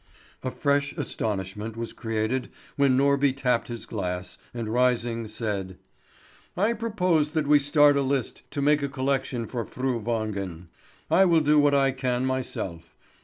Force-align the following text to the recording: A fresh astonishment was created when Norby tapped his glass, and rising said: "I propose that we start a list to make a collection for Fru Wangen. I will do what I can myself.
A 0.41 0.49
fresh 0.49 0.93
astonishment 0.93 1.77
was 1.77 1.93
created 1.93 2.49
when 2.75 2.97
Norby 2.97 3.37
tapped 3.37 3.67
his 3.67 3.85
glass, 3.85 4.39
and 4.51 4.67
rising 4.73 5.27
said: 5.27 5.77
"I 6.57 6.73
propose 6.73 7.29
that 7.33 7.45
we 7.45 7.59
start 7.59 7.95
a 7.95 8.01
list 8.01 8.41
to 8.49 8.63
make 8.63 8.81
a 8.81 8.89
collection 8.89 9.45
for 9.45 9.63
Fru 9.63 10.01
Wangen. 10.01 10.69
I 11.11 11.25
will 11.25 11.41
do 11.41 11.59
what 11.59 11.75
I 11.75 11.91
can 11.91 12.25
myself. 12.25 12.95